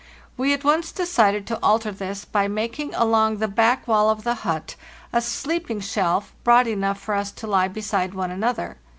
We 0.35 0.51
at 0.51 0.63
once 0.63 0.91
decided 0.91 1.45
to 1.45 1.59
alter 1.61 1.91
this 1.91 2.25
by 2.25 2.47
making 2.47 2.95
along 2.95 3.37
the 3.37 3.47
back 3.47 3.87
wall 3.87 4.09
of 4.09 4.23
the 4.23 4.33
hut 4.33 4.75
a 5.13 5.21
sleeping 5.21 5.79
shelf 5.79 6.33
broad 6.43 6.65
enough 6.65 6.97
for 6.99 7.13
us 7.13 7.29
to 7.33 7.45
lie 7.45 7.67
beside 7.67 8.15
one 8.15 8.31
another. 8.31 8.77